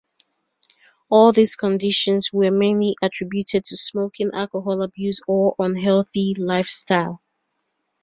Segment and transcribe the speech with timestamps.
[1.11, 7.21] All these conditions were mainly attributed to smoking, alcohol abuse or unhealthy lifestyle.